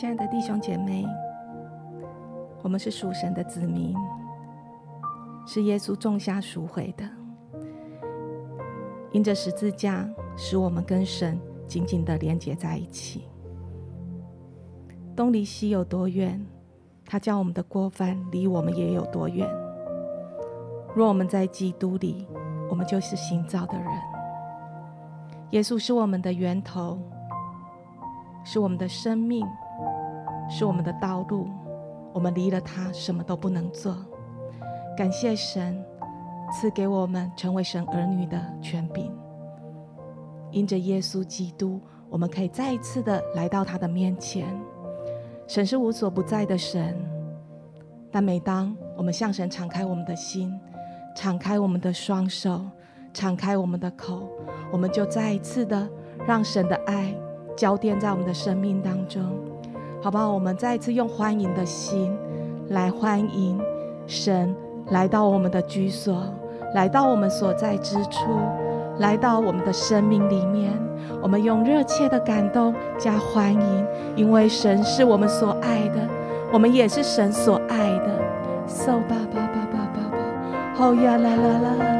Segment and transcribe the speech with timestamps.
[0.00, 1.04] 亲爱的弟兄姐妹，
[2.62, 3.94] 我们是属神的子民，
[5.46, 7.04] 是耶稣种下赎回的。
[9.12, 11.38] 因着十字架，使我们跟神
[11.68, 13.28] 紧紧的连接在一起。
[15.14, 16.42] 东离西有多远，
[17.04, 19.46] 他叫我们的过犯离我们也有多远。
[20.94, 22.26] 若我们在基督里，
[22.70, 23.86] 我们就是新造的人。
[25.50, 26.98] 耶稣是我们的源头，
[28.44, 29.46] 是我们的生命。
[30.50, 31.48] 是我们的道路，
[32.12, 33.96] 我们离了他什么都不能做。
[34.96, 35.82] 感谢神
[36.52, 39.10] 赐给我们成为神儿女的权柄，
[40.50, 44.46] 因着耶稣基督，我们可以再一次的来到他的面前。
[45.46, 46.94] 神是无所不在的神，
[48.10, 50.52] 但每当我们向神敞开我们的心，
[51.16, 52.60] 敞开我们的双手，
[53.14, 54.28] 敞开我们的口，
[54.72, 55.88] 我们就再一次的
[56.26, 57.14] 让神的爱
[57.56, 59.49] 浇奠在我们的生命当中。
[60.02, 60.32] 好不好？
[60.32, 62.16] 我们再一次用欢迎的心
[62.68, 63.60] 来欢迎
[64.06, 64.54] 神
[64.88, 66.22] 来到我们的居所，
[66.74, 68.20] 来到我们所在之处，
[68.98, 70.72] 来到我们的生命里面。
[71.22, 76.08] 我们用热切的感动加欢迎，因为神是我们所爱的，
[76.50, 78.18] 我们也是神所爱的。
[78.66, 81.99] So 吧吧吧吧吧吧，好呀啦啦啦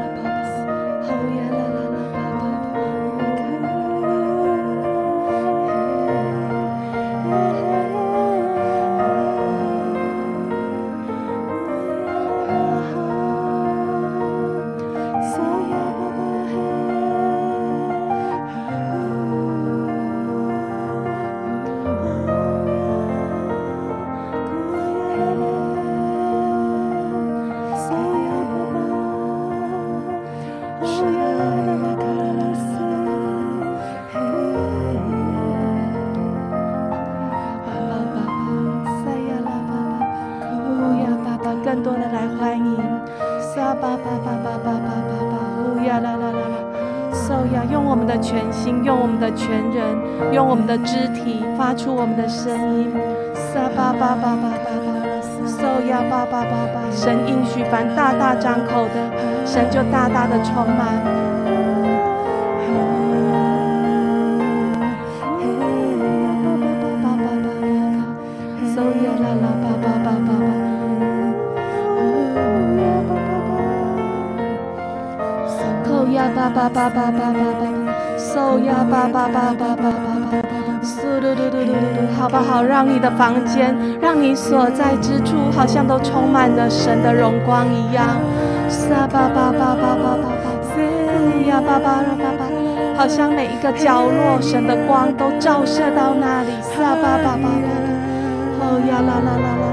[50.71, 52.89] 的肢体发出我们的声音，
[53.35, 54.79] 撒巴巴巴巴巴巴，
[55.43, 56.79] 受呀巴巴巴巴。
[56.89, 58.95] 神应许凡大大张口的，
[59.45, 61.03] 神就大大的充满。
[68.73, 70.31] 受呀啦啦巴巴巴巴巴，
[75.83, 77.21] 口呀巴巴巴巴巴巴。
[78.17, 78.21] 嗖
[81.21, 82.63] 嘟嘟嘟嘟嘟嘟，好不好？
[82.63, 88.17] 让你的房间，让你所在之处，好像都充满了神的荣光一样。
[88.67, 90.27] 沙吧吧吧吧吧吧吧，
[90.75, 92.49] 嗖呀爸爸，让爸爸，
[92.97, 96.49] 好像每一个角落，神的光都照射到那里。
[96.63, 97.69] 沙吧吧吧吧吧，
[98.61, 99.70] 哦呀啦啦啦啦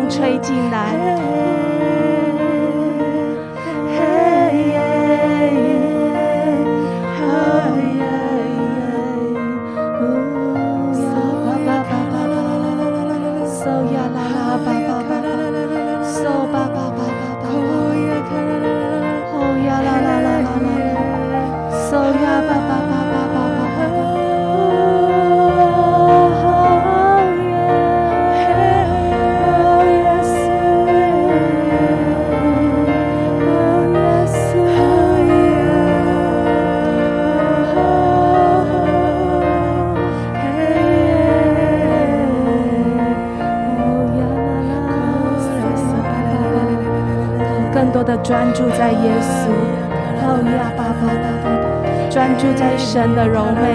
[0.00, 1.29] 风吹进来。
[48.18, 49.50] 专注在耶稣，
[50.22, 51.02] 哦呀，爸爸，
[52.10, 53.74] 专注在神的柔美，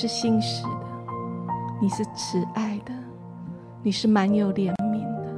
[0.00, 0.68] 是信实的，
[1.80, 2.94] 你是慈爱的，
[3.82, 5.34] 你是满有怜悯的，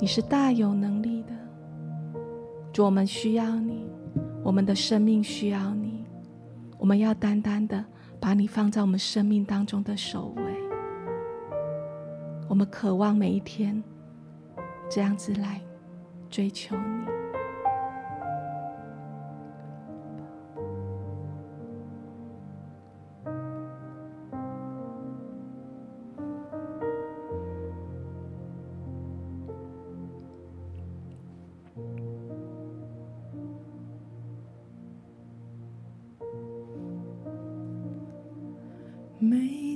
[0.00, 1.34] 你是大有能力的。
[2.72, 3.86] 主，我们需要你，
[4.42, 6.02] 我们的生命需要你，
[6.78, 7.84] 我们要单单的
[8.18, 10.42] 把你放在我们生命当中的首位。
[12.48, 13.84] 我们渴望每一天
[14.88, 15.60] 这样子来
[16.30, 17.13] 追求你。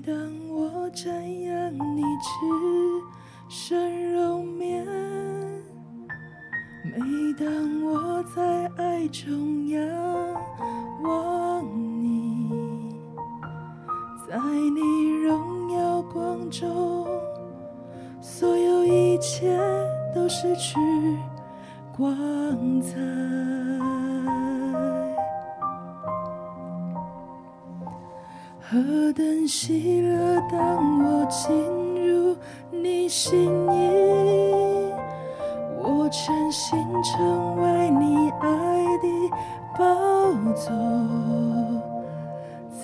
[0.08, 2.30] 每当我瞻仰你至
[3.46, 4.82] 圣容面，
[6.82, 6.98] 每
[7.38, 9.82] 当我在爱中仰
[11.02, 11.62] 望
[12.02, 12.50] 你，
[14.26, 14.38] 在
[14.74, 17.06] 你荣耀光中，
[18.22, 19.58] 所有一切
[20.14, 20.78] 都失去
[21.94, 22.08] 光
[22.80, 24.07] 彩。
[28.70, 31.56] 何等喜乐，当我进
[32.06, 32.36] 入
[32.70, 34.92] 你心意，
[35.82, 39.08] 我全心成为你爱的
[39.78, 39.86] 宝
[40.52, 40.70] 座，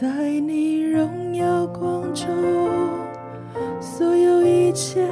[0.00, 0.08] 在
[0.40, 2.28] 你荣耀光中，
[3.78, 5.06] 所有一切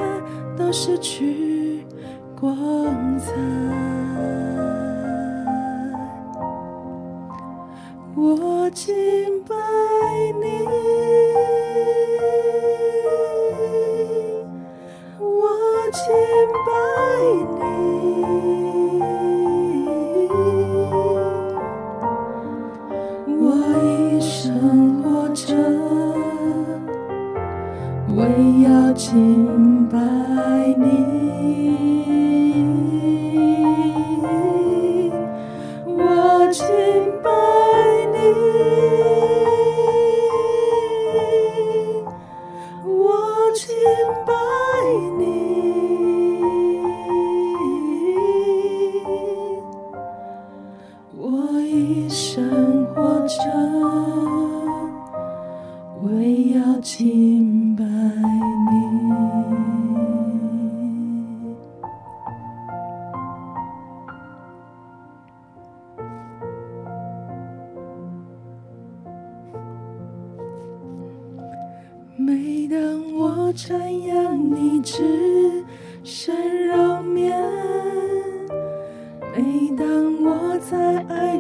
[0.57, 1.85] 都失去
[2.41, 2.49] 光
[3.19, 3.35] 彩。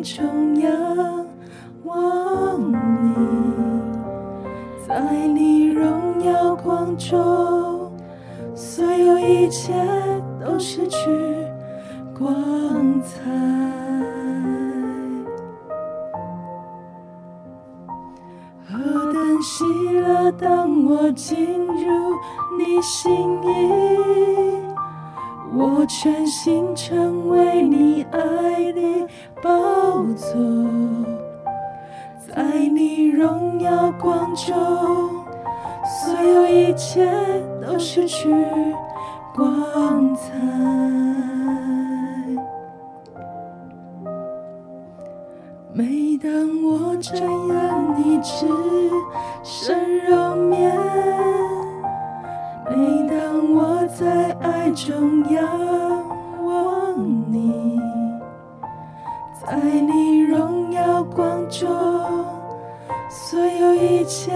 [0.02, 0.72] 中仰
[1.84, 3.14] 望你，
[4.86, 7.92] 在你荣耀光中，
[8.52, 9.72] 所有一切
[10.44, 11.08] 都失去
[12.18, 13.30] 光彩。
[18.68, 22.16] 何等喜乐，当我进入
[22.58, 23.12] 你心
[23.44, 24.71] 意。
[25.54, 29.06] 我全心成为你爱的
[29.42, 30.34] 宝座
[32.26, 32.42] 在
[32.72, 34.54] 你荣耀光中
[35.84, 37.06] 所有一切
[37.60, 38.34] 都失去
[39.34, 40.32] 光彩。
[45.74, 46.30] 每当
[46.62, 48.46] 我沾染你只
[49.42, 50.72] 身肉棉
[52.74, 55.44] 每当我在爱中仰
[56.42, 56.98] 望
[57.30, 57.78] 你，
[59.44, 61.68] 在你荣耀光中，
[63.10, 64.32] 所有一切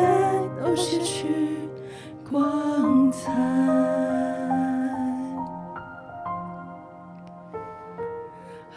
[0.63, 1.71] 都失去
[2.31, 3.33] 光彩。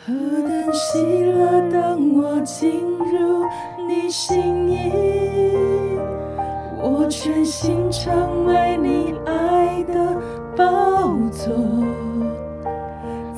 [0.06, 3.46] 何等喜乐，当我进入
[3.86, 4.90] 你心意。
[7.10, 10.16] 全心成为你爱的
[10.56, 11.56] 宝座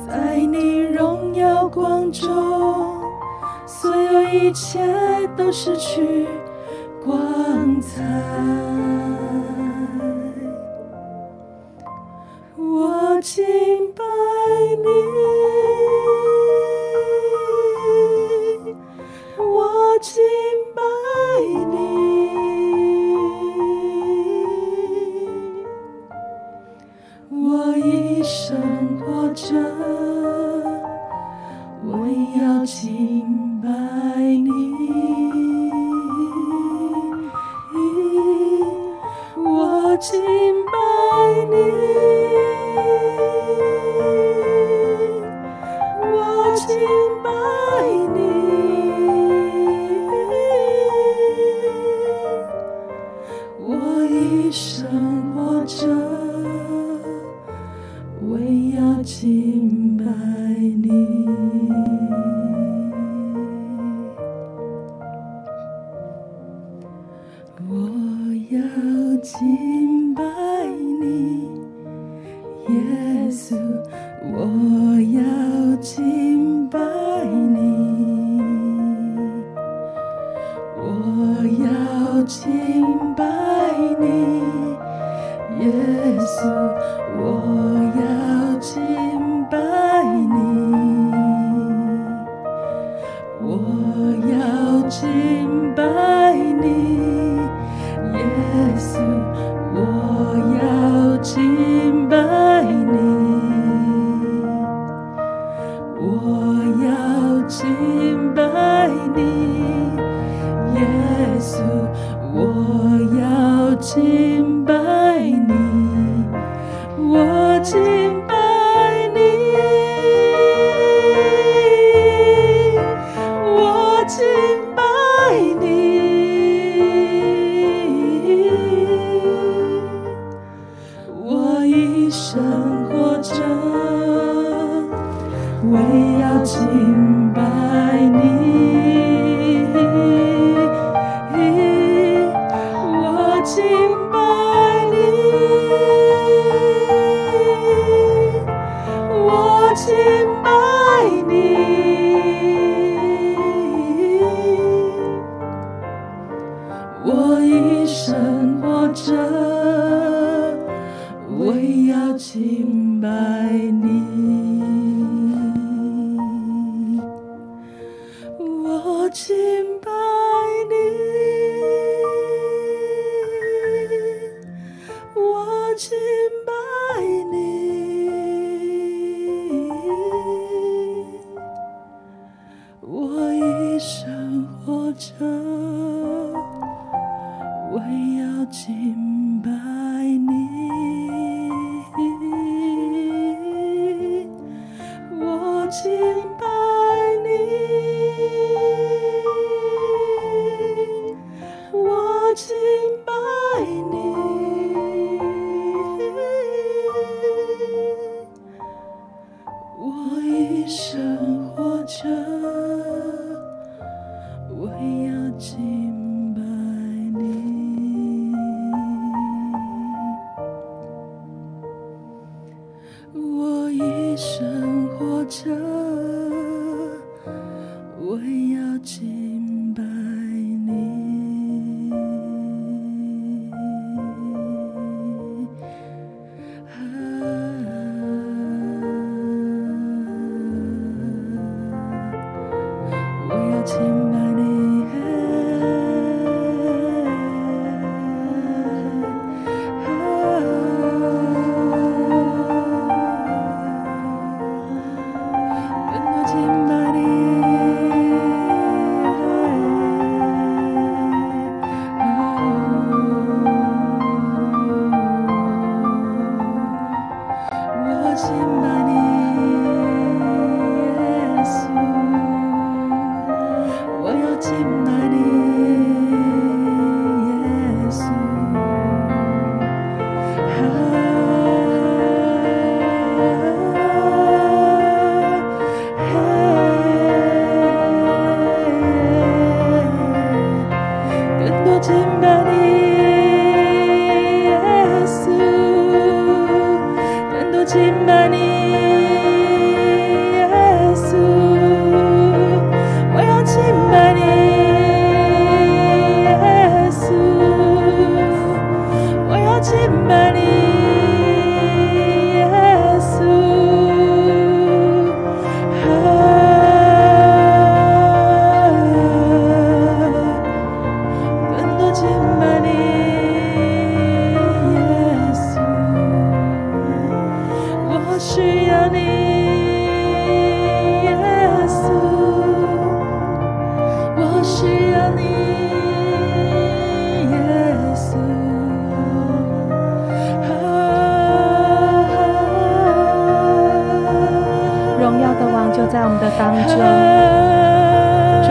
[0.06, 3.00] 在你荣耀光中
[3.66, 4.78] 所有一切
[5.38, 6.26] 都失去
[7.02, 8.02] 光彩
[12.58, 13.42] 我敬
[13.94, 14.04] 拜
[14.76, 15.81] 你。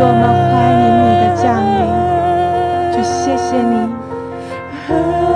[0.03, 1.79] 我们欢迎你的降临。
[2.91, 5.30] 就，谢谢你。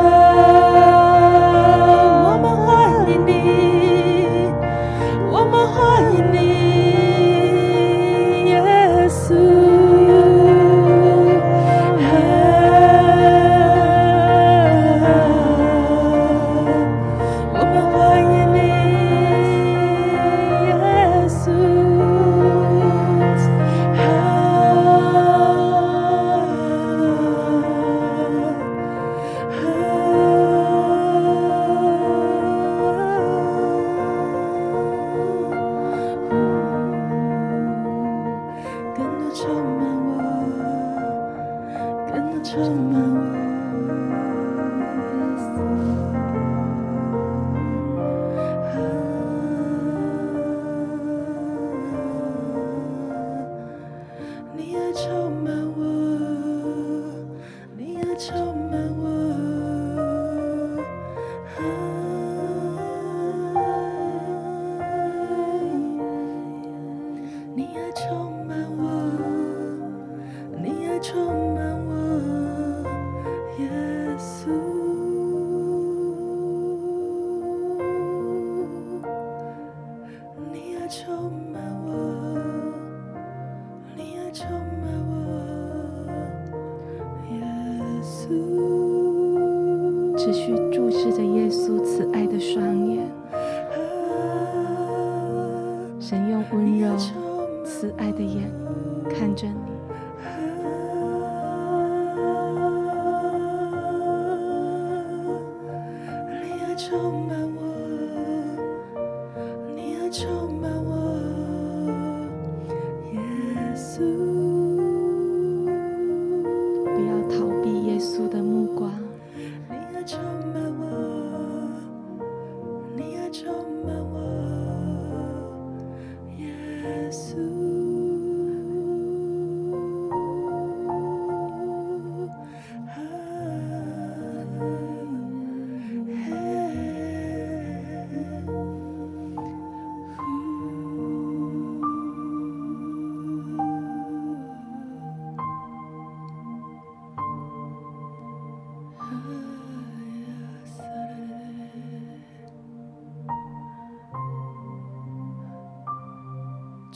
[106.76, 107.45] 敲门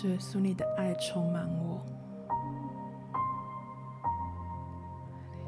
[0.07, 1.81] 耶稣，你的爱充满我。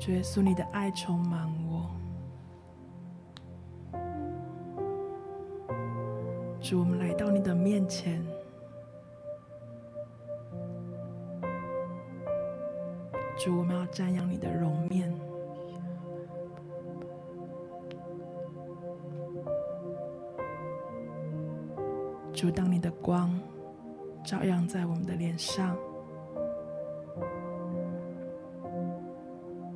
[0.07, 1.89] 耶稣，你的爱充满我。
[6.59, 8.21] 主，我们来到你的面前。
[24.31, 25.75] 照耀在我们的脸上。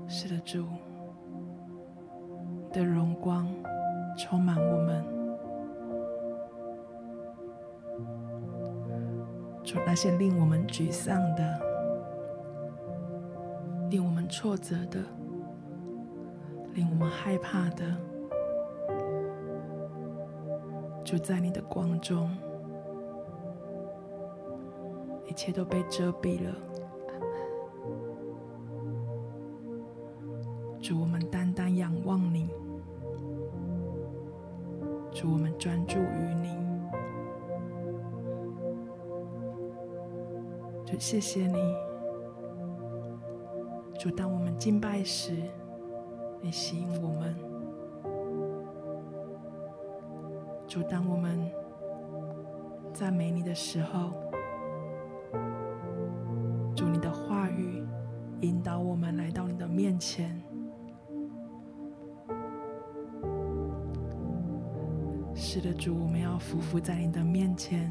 [0.08, 0.66] 是的，主
[2.72, 3.54] 的荣光
[4.18, 5.04] 充满我们。
[9.62, 11.60] 主，那些令我们沮丧的、
[13.90, 15.02] 令我们挫折的、
[16.74, 17.84] 令我们害怕的，
[21.04, 22.34] 就在你的光中。
[25.36, 26.56] 一切都被遮蔽了。
[30.82, 32.50] 主，我们单单仰望你。
[35.12, 36.56] 主，我们专注于你。
[40.86, 41.60] 主，谢谢你。
[44.00, 45.34] 主，当我们敬拜时，
[46.40, 47.36] 你吸引我们。
[50.66, 51.52] 主，当我们
[52.94, 54.25] 赞美你的时候。
[66.36, 67.90] 要匍匐在你的面前。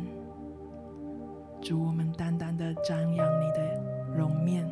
[1.62, 4.70] 主，我们单单的瞻仰你的容面。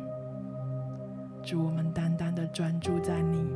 [1.41, 3.51] 主，我们单单的专注在你。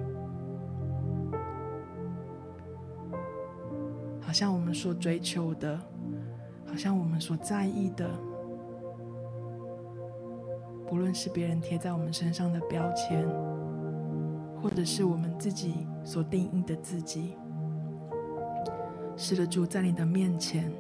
[4.20, 5.80] 好像我们所追求的，
[6.66, 8.10] 好像我们所在意的。
[10.88, 13.24] 不论是别人贴在我们身上的标签，
[14.64, 17.36] 或者是我们自己所定义的自己，
[19.20, 20.72] 是的，主，在你的面前，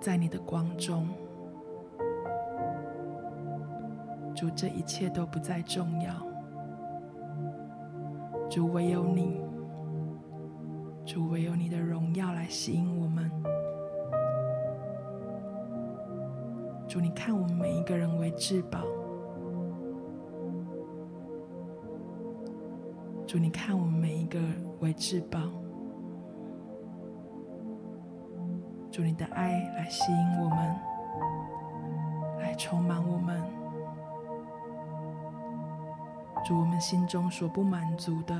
[0.00, 1.08] 在你的光中，
[4.36, 6.14] 主，这一切都不再重要。
[8.48, 9.40] 主，唯有你，
[11.04, 13.28] 主，唯有你的荣耀来吸引我们。
[16.86, 18.78] 主，你看我们每一个人为至宝。
[23.26, 25.40] 主，你看我们每一个人为至宝。
[28.92, 30.76] 主，你的爱来吸引我们，
[32.40, 33.42] 来充满我们。
[36.44, 38.38] 主，我们心中所不满足的，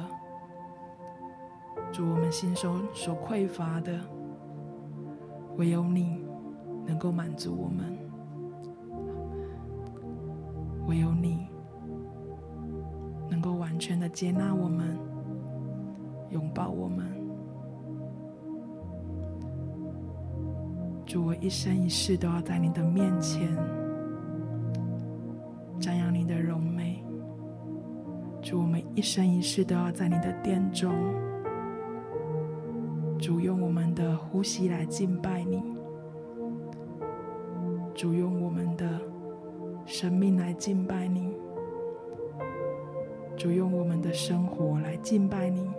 [1.90, 3.98] 主，我们心中所匮乏的，
[5.56, 6.22] 唯有你
[6.84, 7.98] 能够满足我们，
[10.86, 11.48] 唯有你
[13.30, 14.98] 能够完全的接纳我们，
[16.28, 17.21] 拥抱我们。
[21.12, 23.46] 主，我一生一世都要在你的面前
[25.78, 27.04] 瞻仰你的荣美。
[28.40, 30.90] 主，我们一生一世都要在你的殿中，
[33.18, 35.62] 主，用我们的呼吸来敬拜你，
[37.94, 38.98] 主，用我们的
[39.84, 41.30] 生命来敬拜你，
[43.36, 45.70] 主，用我们的生活来敬拜你，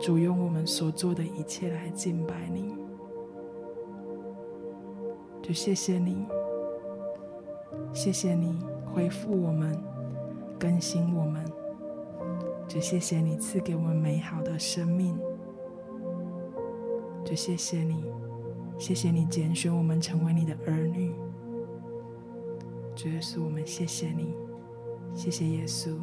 [0.00, 2.74] 主，用我们所做的一切来敬拜你。
[5.44, 6.26] 就谢谢你，
[7.92, 9.78] 谢谢你恢复我们，
[10.58, 11.44] 更新我们。
[12.66, 15.18] 就谢谢你赐给我们美好的生命。
[17.22, 18.06] 就谢谢你，
[18.78, 21.14] 谢谢你拣选我们成为你的儿女。
[22.96, 24.34] 主耶稣，我们谢谢你，
[25.14, 25.94] 谢谢耶稣。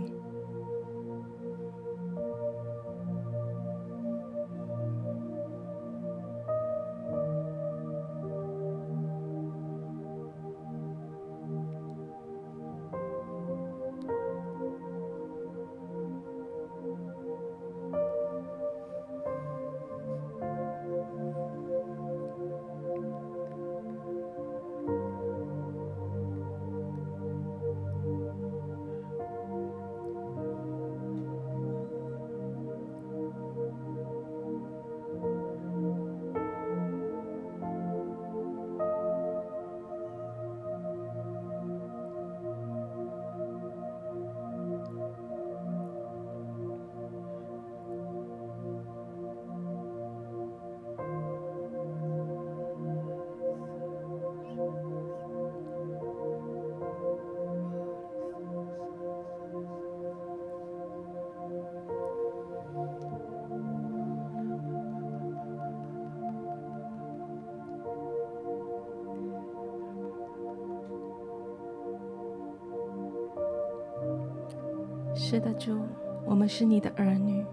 [75.31, 75.79] 是的，主，
[76.25, 77.45] 我们是你的儿女，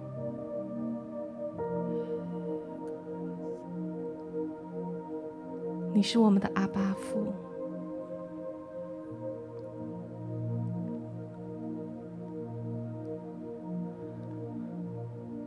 [5.94, 7.24] 你是我们的阿爸父，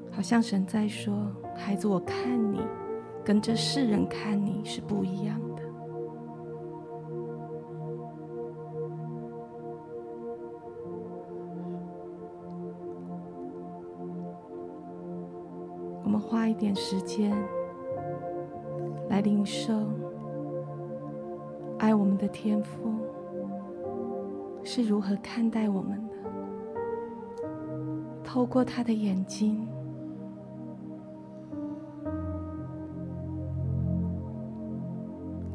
[0.09, 1.13] 好像神在说
[1.53, 2.61] ：“孩子，我看你，
[3.25, 5.37] 跟这世人看你是不一样。
[16.61, 17.35] 点时间
[19.09, 19.73] 来领受
[21.79, 22.93] 爱我们的天父
[24.63, 26.13] 是如何看待我们的，
[28.23, 29.67] 透过他的眼睛，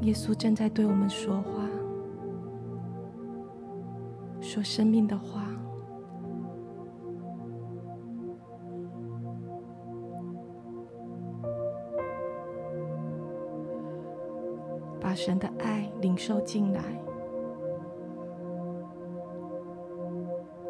[0.00, 1.68] 耶稣正在对我们说话，
[4.40, 5.55] 说生命的话。
[15.00, 16.80] 把神的爱领受进来，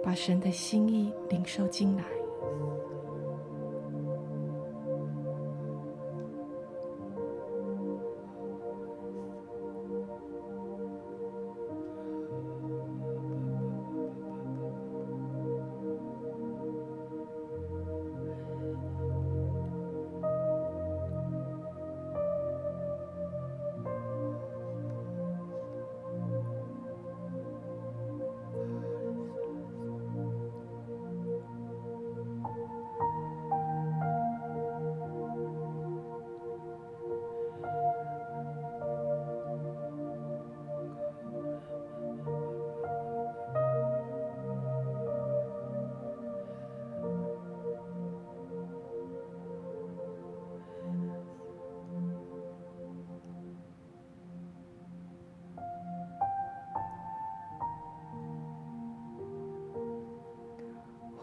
[0.03, 2.05] 把神的心意领受进来。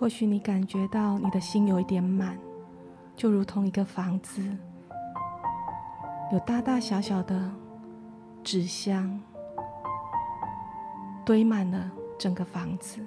[0.04, 2.38] 或许你感觉到你的心有一点满，
[3.16, 4.46] 就如同一个房子，
[6.34, 7.50] 有大大小小的
[8.44, 9.18] 纸箱，
[11.24, 11.90] 堆满了
[12.20, 13.02] 整个房子，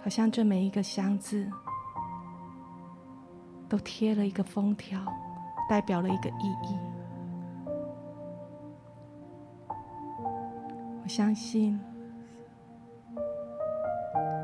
[0.00, 1.46] 好像这每一个箱子
[3.68, 4.98] 都贴了一个封条，
[5.68, 6.78] 代表了一个意义。
[11.02, 11.78] 我相信。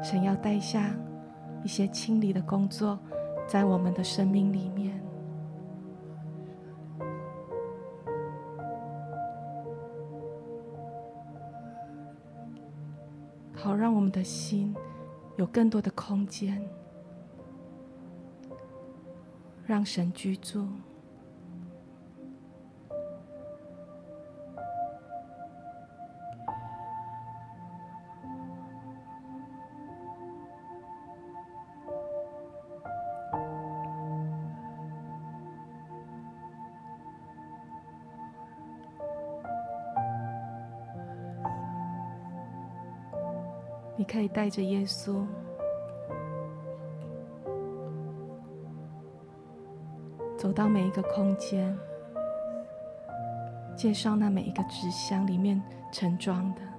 [0.05, 0.95] 神要带下
[1.64, 2.99] 一些清理的工作，
[3.49, 5.03] 在我们的生命里面，
[13.55, 14.77] 好让我们的心
[15.38, 16.62] 有更多的空间，
[19.67, 20.69] 让神居住。
[44.35, 45.25] 带着耶稣
[50.37, 51.79] 走到每一个空间，
[53.77, 56.74] 介绍那每一个纸箱里面盛装的。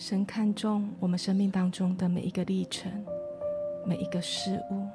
[0.00, 2.90] 神看重我们生命当中的每一个历程，
[3.84, 4.88] 每一个事物。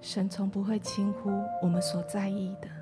[0.00, 1.30] 神从不会轻忽
[1.62, 2.79] 我们所在意的。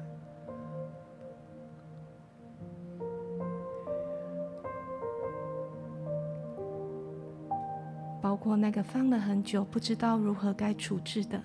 [8.49, 11.39] 我那个放了很久不知道如何该处置的，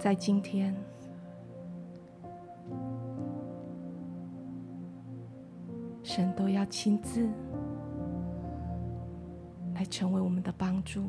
[0.00, 0.74] 在今天，
[6.02, 7.28] 神都要亲自
[9.74, 11.02] 来成为我们的帮助。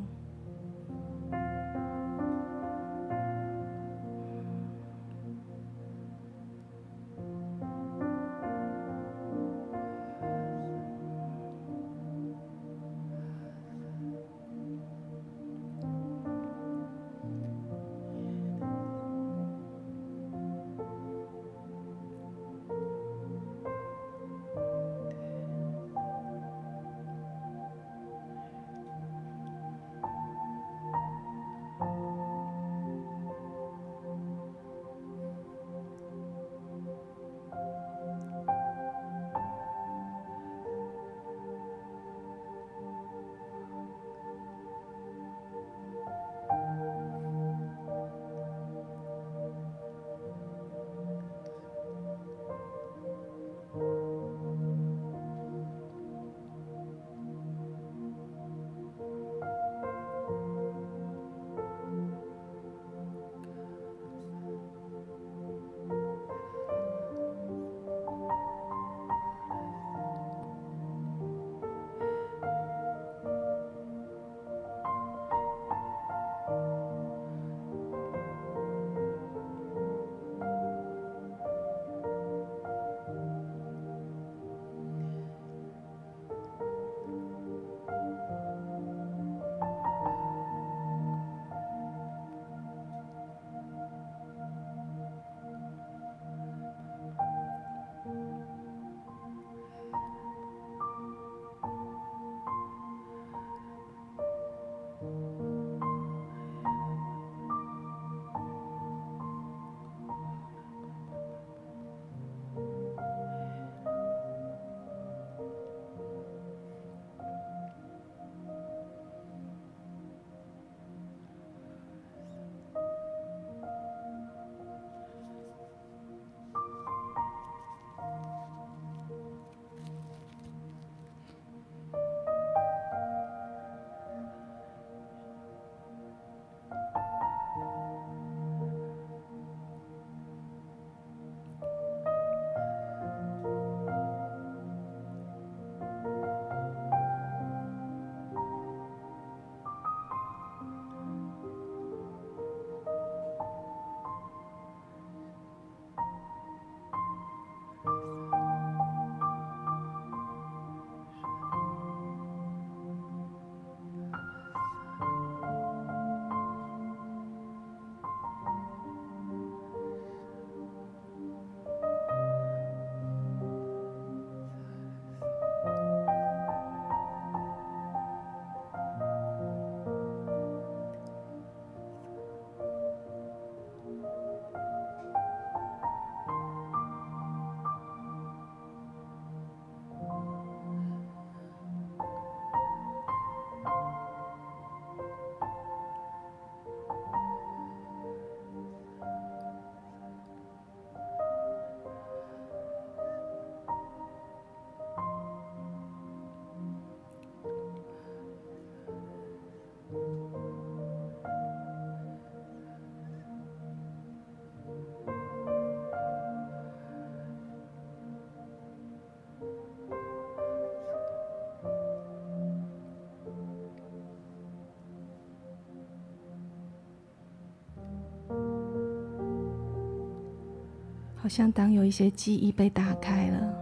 [231.30, 233.54] 像当有一些记忆被打开了，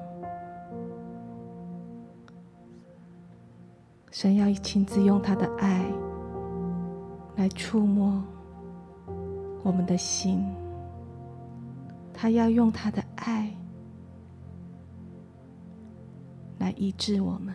[4.10, 5.84] 神要亲自用他的爱
[7.36, 8.24] 来触摸
[9.62, 10.42] 我们的心，
[12.14, 13.54] 他要用他的爱
[16.58, 17.54] 来医治我们。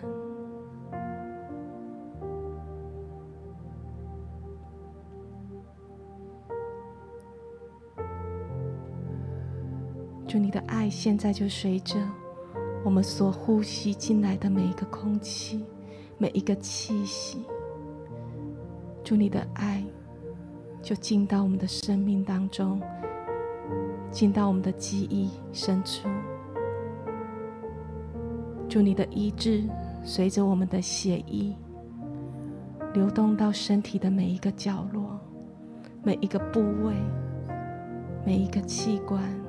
[10.95, 11.95] 现在就随着
[12.85, 15.65] 我们所呼吸进来的每一个空气，
[16.17, 17.43] 每一个气息。
[19.03, 19.83] 祝你的爱
[20.81, 22.81] 就进到我们的生命当中，
[24.11, 26.07] 进到我们的记忆深处。
[28.69, 29.63] 祝你的医治
[30.03, 31.53] 随着我们的血液
[32.93, 35.19] 流动到身体的每一个角落、
[36.01, 36.93] 每一个部位、
[38.25, 39.42] 每一个器官。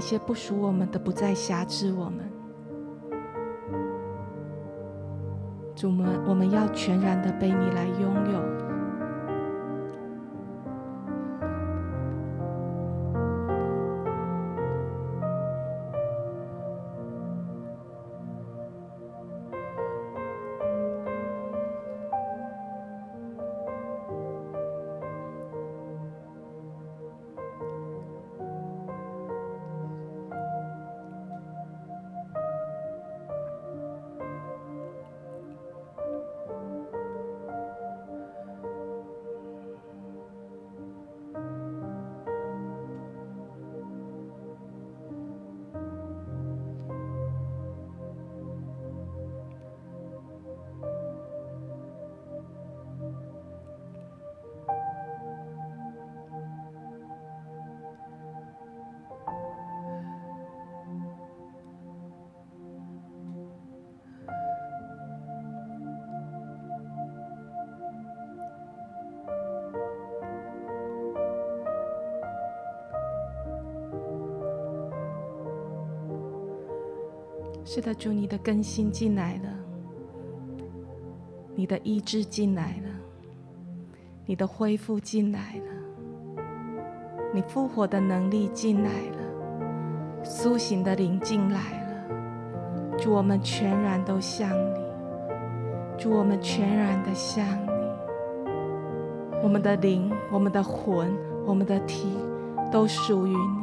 [0.00, 2.32] 那些不属我们的，不再辖制我们。
[5.76, 8.69] 主们，我们要全然的被你来拥有。
[77.72, 79.48] 是的，主，你的更新进来了，
[81.54, 82.90] 你的医治进来了，
[84.26, 86.42] 你的恢复进来了，
[87.32, 92.98] 你复活的能力进来了，苏醒的灵进来了。
[92.98, 94.80] 主，我们全然都像你，
[95.96, 98.50] 主，我们全然的像你，
[99.44, 101.16] 我们的灵、我们的魂、
[101.46, 102.16] 我们的体
[102.72, 103.62] 都属于你，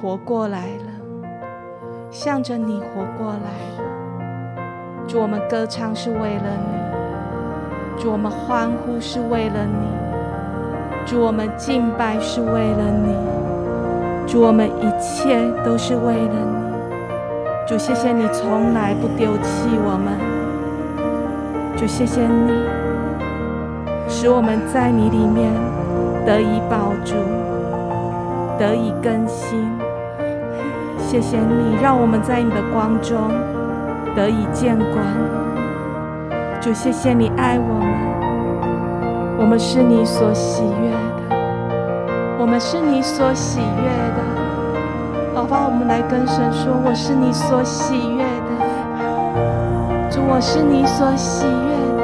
[0.00, 1.01] 活过来了。
[2.12, 3.40] 向着你活过来。
[5.08, 9.88] 祝，我们歌唱是为了你；主，我们欢呼是为了你；
[11.06, 13.14] 主，我们敬拜是为了你；
[14.28, 16.62] 主，我们一切都是为了你。
[17.66, 20.12] 主，谢谢你从来不丢弃我们；
[21.78, 22.52] 主，谢谢你
[24.06, 25.50] 使我们在你里面
[26.26, 27.14] 得以保住，
[28.58, 29.71] 得以更新。
[31.12, 33.28] 谢谢你，让我们在你的光中
[34.16, 34.96] 得以见光。
[36.58, 37.86] 主，谢谢你爱我们，
[39.36, 41.36] 我们是你所喜悦的，
[42.38, 44.22] 我们是你所喜悦的。
[45.34, 48.50] 好吧，我们来跟神说：“我是你所喜悦的。”
[50.08, 52.02] 主，我是你所喜悦的。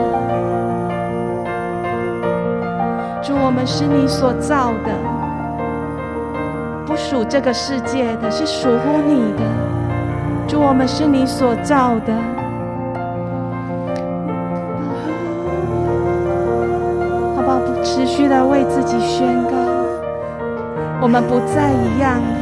[3.23, 4.93] 主，我们是你所造的。
[7.09, 9.43] 属这个世界的，是属乎你的。
[10.47, 12.13] 主，我们是你所造的，
[17.35, 17.61] 好不好？
[17.61, 19.57] 不持续的为自己宣告，
[21.01, 22.37] 我们不再一样了，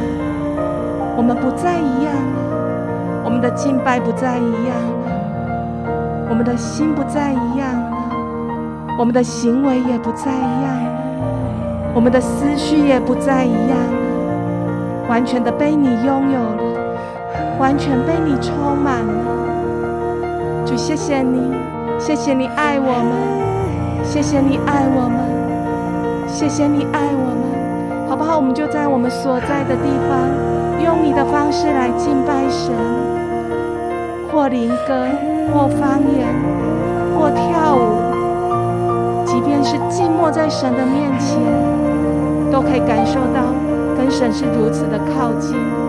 [1.15, 7.91] 我们不再一样了，我们的敬拜不再一样了，我们的心不再一样了，
[8.99, 10.91] 我们的行为也不再一样了，
[11.95, 14.06] 我们的思绪也不再一样了。
[15.09, 20.63] 完全的被你拥有了，完全被你充满了。
[20.65, 21.51] 主，谢谢你，
[21.97, 28.35] 谢谢你爱我们，谢谢你爱我们，谢谢你爱我们，好不好？
[28.35, 30.27] 我们就在我们所在的地方，
[30.83, 32.75] 用你的方式来敬拜神，
[34.29, 35.07] 或灵歌，
[35.53, 36.27] 或方言，
[37.15, 41.39] 或跳舞，即便是寂寞在神的面前，
[42.51, 43.41] 都可以感受到
[43.97, 45.86] 跟神是如此的靠近。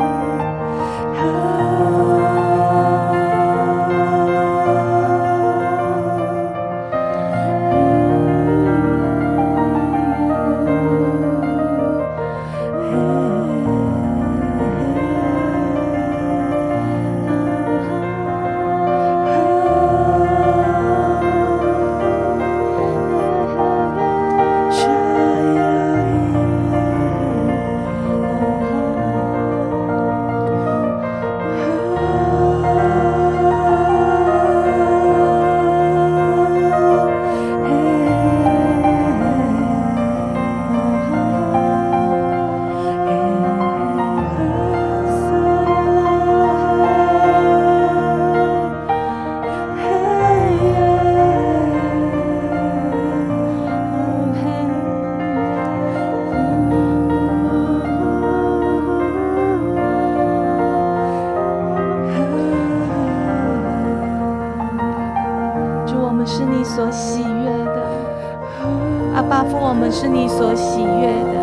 [69.91, 71.35] 是你所喜悦的，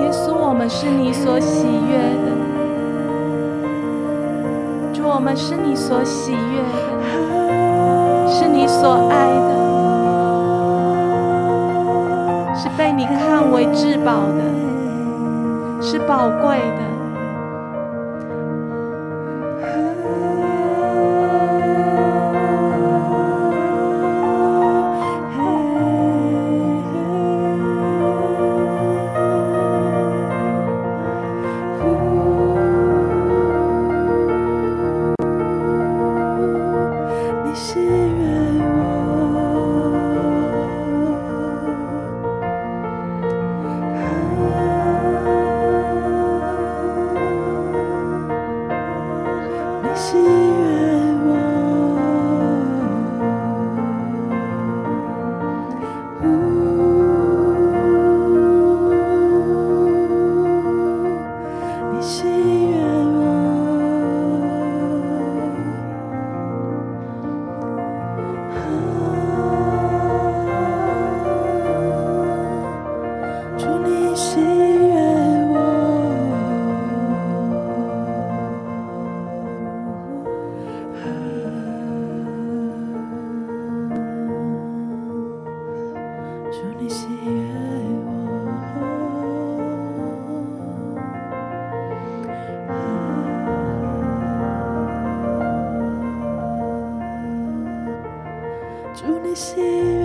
[0.00, 2.30] 耶稣，我们是你所喜悦的，
[4.94, 9.26] 主，我们是你所喜悦的，是你所爱
[12.46, 14.42] 的，是被你看为至宝的，
[15.82, 16.89] 是宝贵的。
[99.34, 99.99] 心。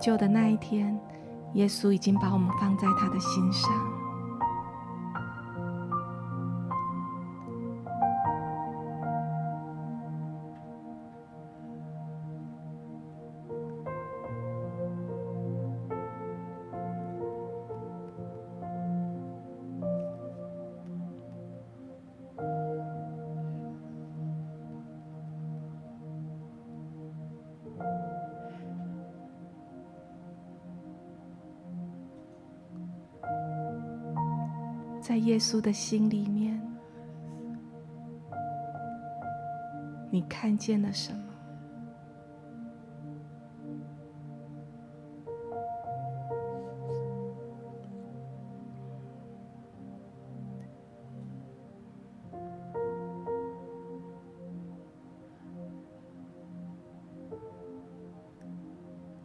[0.00, 0.98] 救的那一天，
[1.54, 3.70] 耶稣已经把我们放在他的心上。
[35.20, 36.58] 在耶稣的心里面。
[40.10, 41.20] 你看见了什么？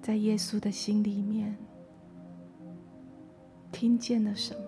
[0.01, 1.55] 在耶稣的心里面
[3.71, 4.64] 听见了什么？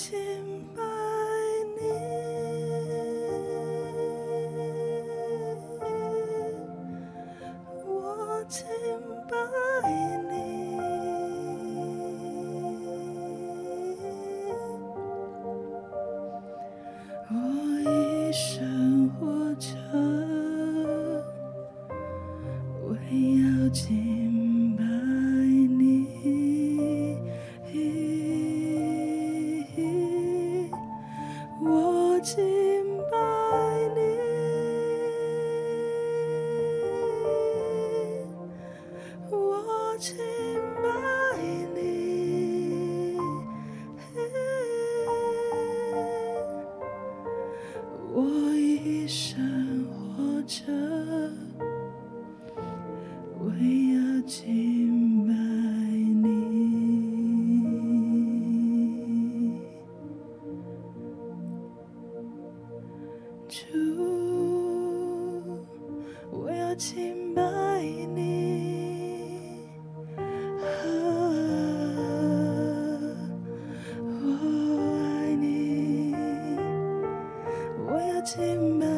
[0.00, 0.39] 我
[78.38, 78.89] empty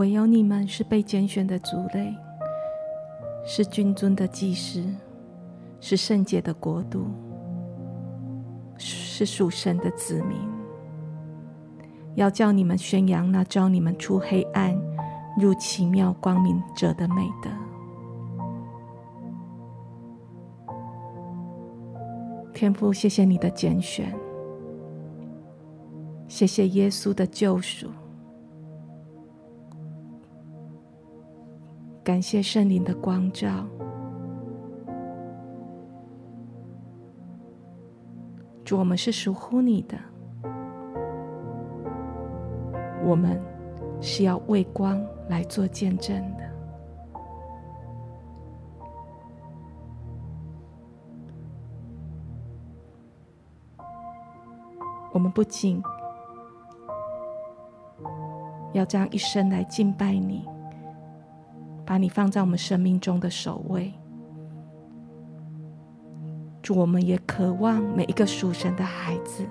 [0.00, 2.16] 唯有你们是被拣选的族类，
[3.44, 4.82] 是君尊的祭司，
[5.78, 7.04] 是圣洁的国度，
[8.78, 10.38] 是属神的子民。
[12.14, 14.74] 要叫你们宣扬那招你们出黑暗
[15.38, 17.50] 入奇妙光明者的美德。
[22.54, 24.18] 天父，谢谢你的拣选，
[26.26, 27.90] 谢谢耶稣的救赎。
[32.10, 33.64] 感谢圣灵的光照，
[38.64, 39.96] 主，我们是属乎你的，
[43.04, 43.40] 我们
[44.00, 46.50] 是要为光来做见证的。
[55.12, 55.80] 我们不仅
[58.72, 60.44] 要这样一生来敬拜你。
[61.90, 63.92] 把你放在我们生命中的首位，
[66.62, 69.44] 主，我们也渴望每一个属神的孩子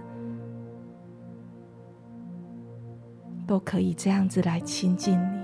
[3.46, 5.40] 都可以这样子来亲近你，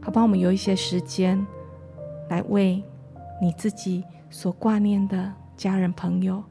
[0.00, 0.22] 好吧？
[0.22, 1.46] 我们有一些时间
[2.30, 2.82] 来为
[3.42, 6.42] 你自己所挂念的家人、朋友，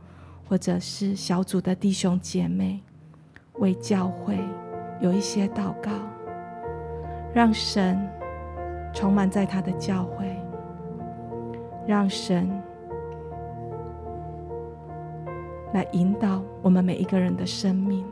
[0.48, 2.84] 或者是小组的弟兄姐妹，
[3.54, 4.38] 为教会。
[5.00, 5.92] 有一些祷告，
[7.34, 8.00] 让神
[8.94, 10.36] 充满在他的教会，
[11.86, 12.50] 让神
[15.74, 18.06] 来引导我们每一个人的生命。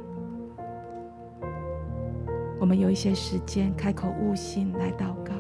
[2.60, 5.34] 我们有一些时间，开口悟性来祷告。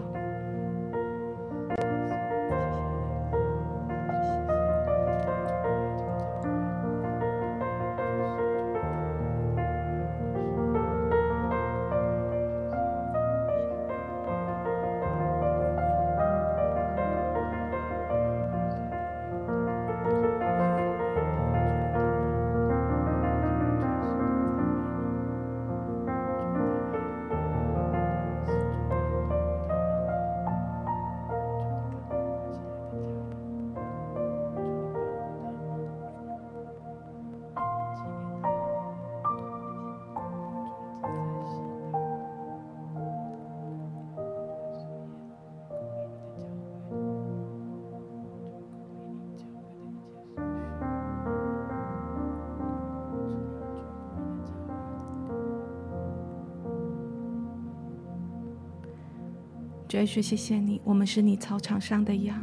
[59.94, 62.42] 主耶稣，谢谢你，我们是你操场上的羊，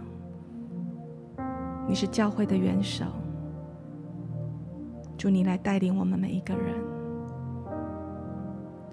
[1.89, 3.05] 你是教会的元首。
[5.19, 6.77] 祝，你来带领我们每一个人，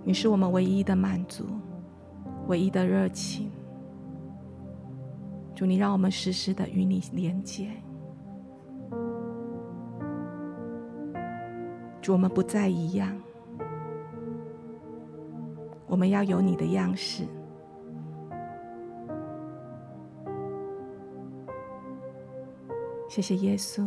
[0.03, 1.45] 你是我们唯一的满足，
[2.47, 3.51] 唯一的热情。
[5.53, 7.69] 祝，你让我们时时的与你连接。
[12.01, 13.15] 主，我们不再一样，
[15.85, 17.23] 我们要有你的样式。
[23.17, 23.83] 谢谢耶稣，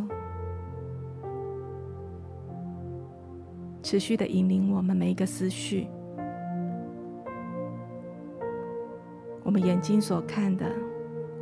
[3.81, 5.87] 持续的引领我们每一个思绪，
[9.41, 10.69] 我们眼睛所看的，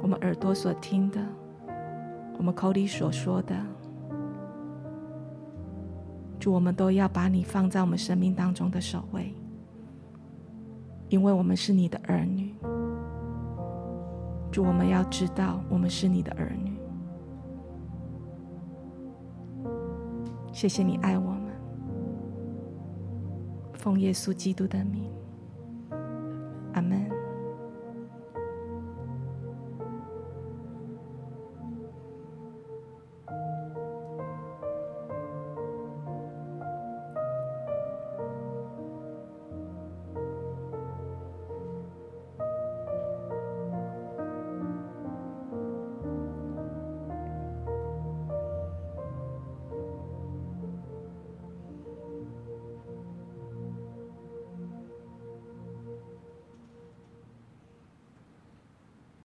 [0.04, 1.20] 我们耳朵所听的，
[2.38, 3.56] 我们口里所说的，
[6.40, 9.34] 主，我们都要把你放在我们生命当中的首位，
[11.08, 12.54] 因为我们是你的儿女。
[14.52, 16.69] 主，我们要知道，我们是你的儿女。
[20.60, 21.54] 谢谢你爱我们，
[23.76, 25.10] 奉耶稣基督的名。